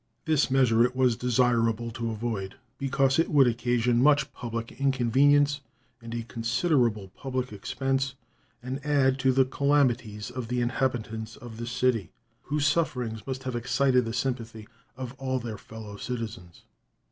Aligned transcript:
This 0.25 0.49
measure 0.49 0.83
it 0.83 0.95
was 0.95 1.15
desirable 1.15 1.91
to 1.91 2.09
avoid, 2.09 2.55
because 2.79 3.19
it 3.19 3.29
would 3.29 3.45
occasion 3.45 4.01
much 4.01 4.33
public 4.33 4.71
inconvenience 4.81 5.61
and 6.01 6.11
a 6.15 6.23
considerable 6.23 7.09
public 7.09 7.53
expense 7.53 8.15
and 8.63 8.83
add 8.83 9.19
to 9.19 9.31
the 9.31 9.45
calamities 9.45 10.31
of 10.31 10.47
the 10.47 10.59
inhabitants 10.59 11.35
of 11.37 11.57
this 11.57 11.69
city, 11.71 12.09
whose 12.45 12.65
sufferings 12.65 13.27
must 13.27 13.43
have 13.43 13.55
excited 13.55 14.05
the 14.05 14.11
sympathy 14.13 14.67
of 14.97 15.13
all 15.19 15.37
their 15.37 15.59
fellow 15.59 15.97
citizens. 15.97 16.63